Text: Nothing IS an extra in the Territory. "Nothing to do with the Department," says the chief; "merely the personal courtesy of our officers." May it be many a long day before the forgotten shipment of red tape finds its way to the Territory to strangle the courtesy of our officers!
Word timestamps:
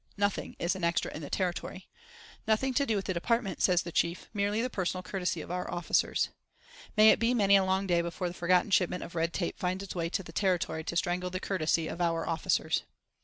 Nothing 0.17 0.55
IS 0.57 0.75
an 0.75 0.83
extra 0.83 1.13
in 1.13 1.21
the 1.21 1.29
Territory. 1.29 1.87
"Nothing 2.47 2.73
to 2.73 2.87
do 2.87 2.95
with 2.95 3.05
the 3.05 3.13
Department," 3.13 3.61
says 3.61 3.83
the 3.83 3.91
chief; 3.91 4.29
"merely 4.33 4.59
the 4.59 4.67
personal 4.71 5.03
courtesy 5.03 5.41
of 5.41 5.51
our 5.51 5.69
officers." 5.71 6.29
May 6.97 7.11
it 7.11 7.19
be 7.19 7.35
many 7.35 7.55
a 7.55 7.63
long 7.63 7.85
day 7.85 8.01
before 8.01 8.27
the 8.27 8.33
forgotten 8.33 8.71
shipment 8.71 9.03
of 9.03 9.13
red 9.13 9.31
tape 9.31 9.59
finds 9.59 9.83
its 9.83 9.93
way 9.93 10.09
to 10.09 10.23
the 10.23 10.31
Territory 10.33 10.83
to 10.85 10.95
strangle 10.97 11.29
the 11.29 11.39
courtesy 11.39 11.87
of 11.87 12.01
our 12.01 12.27
officers! 12.27 12.81